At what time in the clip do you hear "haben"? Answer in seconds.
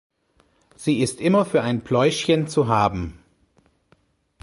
2.67-3.19